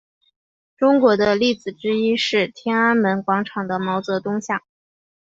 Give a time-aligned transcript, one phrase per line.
[0.77, 4.59] 中国的例子之一是天安门广场的毛泽东像。